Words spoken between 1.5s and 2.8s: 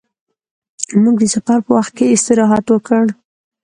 په وخت کې استراحت